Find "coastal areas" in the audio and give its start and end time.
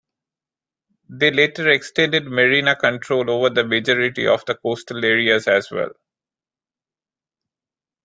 4.55-5.47